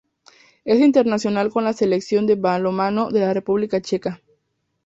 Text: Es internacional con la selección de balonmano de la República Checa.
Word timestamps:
Es 0.65 0.79
internacional 0.79 1.51
con 1.51 1.63
la 1.63 1.73
selección 1.73 2.25
de 2.25 2.33
balonmano 2.33 3.11
de 3.11 3.19
la 3.19 3.35
República 3.35 3.79
Checa. 3.83 4.19